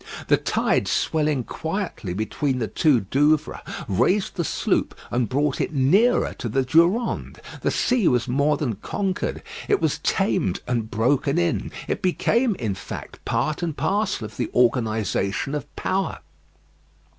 The 0.29 0.37
tide 0.37 0.87
swelling 0.87 1.43
quietly 1.43 2.15
between 2.15 2.57
the 2.57 2.67
two 2.67 3.01
Douvres 3.01 3.59
raised 3.87 4.35
the 4.35 4.43
sloop 4.43 4.95
and 5.11 5.29
brought 5.29 5.61
it 5.61 5.75
nearer 5.75 6.33
to 6.39 6.49
the 6.49 6.63
Durande. 6.65 7.39
The 7.61 7.69
sea 7.69 8.07
was 8.07 8.27
more 8.27 8.57
than 8.57 8.77
conquered; 8.77 9.43
it 9.67 9.79
was 9.79 9.99
tamed 9.99 10.61
and 10.65 10.89
broken 10.89 11.37
in. 11.37 11.71
It 11.87 12.01
became, 12.01 12.55
in 12.55 12.73
fact, 12.73 13.23
part 13.25 13.61
and 13.61 13.77
parcel 13.77 14.25
of 14.25 14.37
the 14.37 14.49
organisation 14.55 15.53
of 15.53 15.67
power. 15.75 16.17